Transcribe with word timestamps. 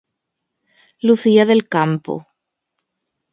Lucía 1.01 1.45
del 1.45 1.67
Campo. 1.69 2.25